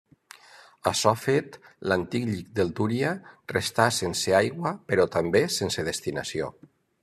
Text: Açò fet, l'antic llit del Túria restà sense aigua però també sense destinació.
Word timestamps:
Açò 0.91 1.11
fet, 1.25 1.59
l'antic 1.91 2.25
llit 2.31 2.49
del 2.61 2.73
Túria 2.79 3.13
restà 3.55 3.87
sense 4.01 4.37
aigua 4.41 4.75
però 4.91 5.09
també 5.17 5.47
sense 5.61 5.89
destinació. 5.93 6.53